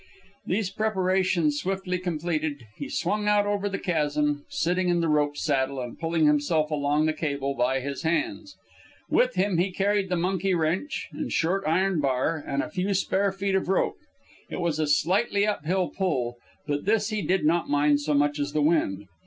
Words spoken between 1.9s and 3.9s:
completed, he swung out over the